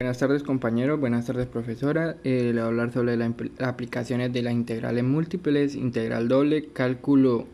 [0.00, 2.16] Buenas tardes compañeros, buenas tardes profesora.
[2.24, 7.46] Eh, le voy a hablar sobre las aplicaciones de las integrales múltiples, integral doble, cálculo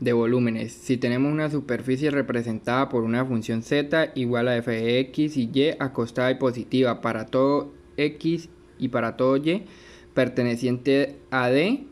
[0.00, 0.72] de volúmenes.
[0.72, 5.48] Si tenemos una superficie representada por una función z igual a f de x y
[5.54, 8.48] y acostada y positiva para todo x
[8.80, 9.66] y para todo y
[10.12, 11.86] perteneciente a d,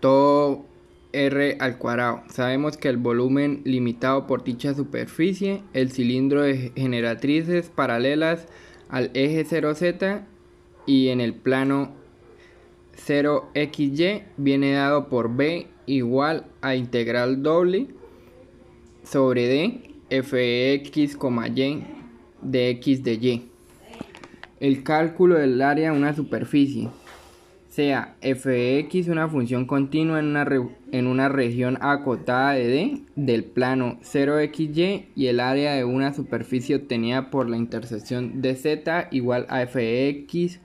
[0.00, 0.66] todo
[1.12, 2.22] r al cuadrado.
[2.28, 8.46] Sabemos que el volumen limitado por dicha superficie, el cilindro de generatrices paralelas
[8.88, 10.22] al eje 0z
[10.86, 11.92] y en el plano
[13.06, 17.88] 0xy viene dado por b igual a integral doble
[19.04, 21.16] sobre d fx,
[21.56, 21.84] y
[22.42, 23.48] de x de y.
[24.60, 26.88] El cálculo del área de una superficie
[27.72, 30.46] sea f de x una función continua en una,
[30.92, 36.76] en una región acotada de D del plano 0xy y el área de una superficie
[36.76, 40.60] obtenida por la intersección de z igual a f de x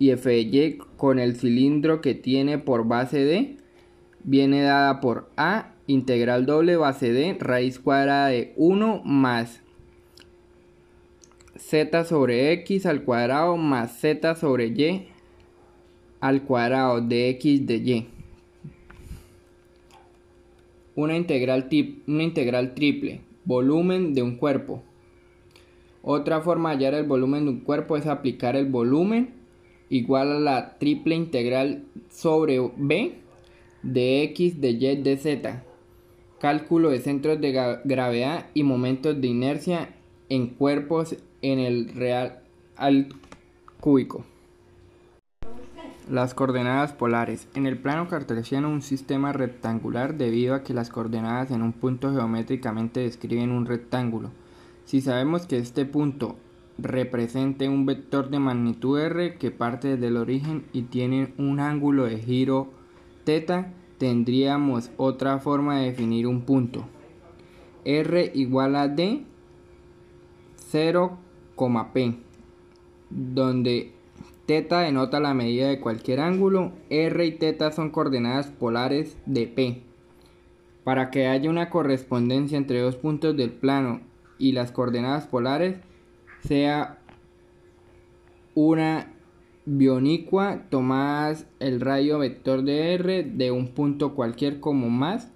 [0.00, 3.58] y f de y con el cilindro que tiene por base D
[4.24, 9.62] viene dada por a integral doble base D raíz cuadrada de 1 más
[11.54, 15.19] z sobre x al cuadrado más z sobre y
[16.20, 18.06] al cuadrado de x de y.
[20.94, 21.68] Una integral,
[22.06, 23.20] una integral triple.
[23.44, 24.82] Volumen de un cuerpo.
[26.02, 29.34] Otra forma de hallar el volumen de un cuerpo es aplicar el volumen
[29.88, 33.14] igual a la triple integral sobre b
[33.82, 35.64] de x de y de z.
[36.38, 37.52] Cálculo de centros de
[37.84, 39.94] gravedad y momentos de inercia
[40.28, 42.42] en cuerpos en el real
[42.76, 43.08] al
[43.80, 44.24] cúbico.
[46.10, 47.46] Las coordenadas polares.
[47.54, 52.10] En el plano cartesiano un sistema rectangular debido a que las coordenadas en un punto
[52.10, 54.32] geométricamente describen un rectángulo.
[54.86, 56.34] Si sabemos que este punto
[56.78, 62.18] represente un vector de magnitud r que parte del origen y tiene un ángulo de
[62.18, 62.72] giro
[63.24, 63.66] θ,
[63.98, 66.88] tendríamos otra forma de definir un punto.
[67.84, 69.24] r igual a d
[70.56, 71.18] 0,
[71.94, 72.18] p,
[73.10, 73.99] donde
[74.50, 76.72] Teta denota la medida de cualquier ángulo.
[76.90, 79.80] R y teta son coordenadas polares de P.
[80.82, 84.00] Para que haya una correspondencia entre dos puntos del plano
[84.38, 85.76] y las coordenadas polares,
[86.40, 86.98] sea
[88.56, 89.12] una
[89.66, 95.30] bionicua, tomadas el rayo vector de R de un punto cualquier como más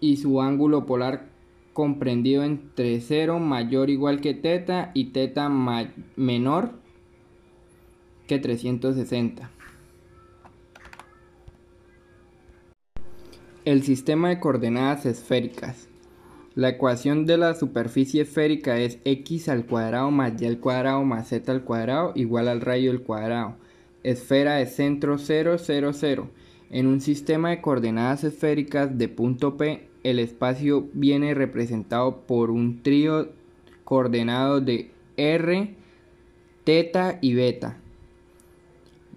[0.00, 1.28] y su ángulo polar
[1.72, 5.48] comprendido entre 0 mayor o igual que teta y teta
[6.16, 6.84] menor
[8.26, 9.50] que 360.
[13.64, 15.88] El sistema de coordenadas esféricas.
[16.54, 21.28] La ecuación de la superficie esférica es x al cuadrado más y al cuadrado más
[21.28, 23.56] z al cuadrado igual al rayo del cuadrado.
[24.02, 26.30] Esfera de centro 0, 0, 0.
[26.70, 32.82] En un sistema de coordenadas esféricas de punto P, el espacio viene representado por un
[32.82, 33.30] trío
[33.84, 35.74] coordenado de r,
[36.64, 37.78] teta y beta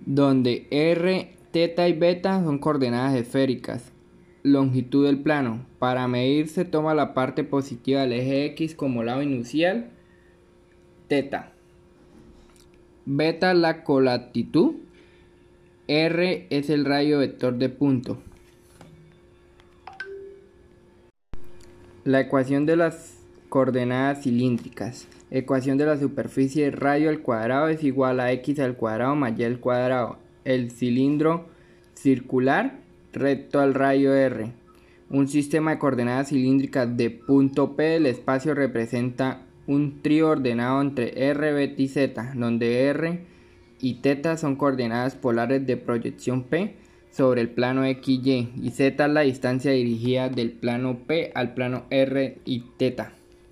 [0.10, 3.92] donde r, teta y beta son coordenadas esféricas.
[4.42, 5.68] Longitud del plano.
[5.78, 9.92] Para medir se toma la parte positiva del eje X como lado inusial,
[11.08, 11.52] teta.
[13.06, 14.78] Beta la colatitud.
[15.88, 18.18] R es el rayo vector de punto.
[22.04, 23.20] La ecuación de las
[23.50, 25.08] coordenadas cilíndricas.
[25.32, 29.44] Ecuación de la superficie rayo al cuadrado es igual a x al cuadrado más y
[29.44, 30.18] al cuadrado.
[30.44, 31.46] El cilindro
[31.94, 32.80] circular
[33.14, 34.52] recto al rayo r.
[35.12, 41.30] Un sistema de coordenadas cilíndricas de punto P el espacio representa un trío ordenado entre
[41.30, 43.20] r, beta y z, donde r
[43.80, 46.76] y θ son coordenadas polares de proyección P
[47.12, 51.86] sobre el plano XY y z es la distancia dirigida del plano P al plano
[51.92, 53.19] R y θ.